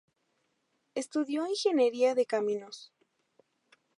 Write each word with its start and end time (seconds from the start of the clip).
Estudió 0.95 1.45
Ingeniería 1.45 2.15
de 2.15 2.25
Caminos. 2.25 2.91